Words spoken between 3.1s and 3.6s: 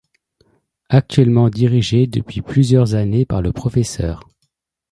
par le